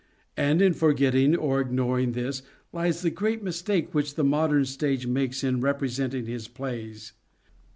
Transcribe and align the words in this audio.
And 0.35 0.63
in 0.63 0.73
forgetting 0.73 1.35
or 1.35 1.61
ignoring 1.61 2.13
this 2.13 2.41
lies 2.73 3.03
the 3.03 3.11
great 3.11 3.43
mistake 3.43 3.93
which 3.93 4.15
the 4.15 4.23
modern 4.23 4.65
stage 4.65 5.05
makes 5.05 5.43
in 5.43 5.61
representing 5.61 6.25
his 6.25 6.47
plays. 6.47 7.13